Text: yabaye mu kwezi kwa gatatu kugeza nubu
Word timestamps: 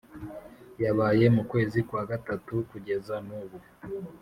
yabaye 0.83 1.25
mu 1.35 1.43
kwezi 1.51 1.79
kwa 1.87 2.01
gatatu 2.09 2.53
kugeza 2.69 3.15
nubu 3.27 3.57